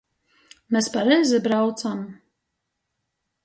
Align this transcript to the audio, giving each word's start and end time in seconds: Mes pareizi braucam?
Mes 0.75 0.87
pareizi 0.95 1.39
braucam? 1.49 1.99